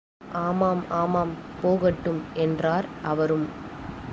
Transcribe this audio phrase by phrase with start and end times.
[0.33, 3.45] ஆமாம், ஆமாம் போகட்டும் என்றார் அவரும்.